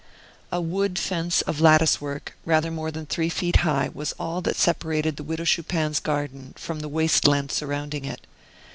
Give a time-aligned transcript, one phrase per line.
[0.51, 4.55] A wooden fence of lattice work, rather more than three feet high, was all that
[4.55, 8.25] separated the Widow Chupin's garden from the waste land surrounding it.